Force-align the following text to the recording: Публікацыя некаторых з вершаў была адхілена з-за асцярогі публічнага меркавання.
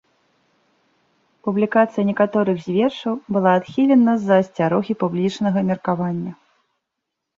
Публікацыя 1.47 2.03
некаторых 2.11 2.57
з 2.65 2.75
вершаў 2.77 3.15
была 3.37 3.51
адхілена 3.61 4.17
з-за 4.23 4.35
асцярогі 4.45 4.93
публічнага 5.05 5.59
меркавання. 5.69 6.33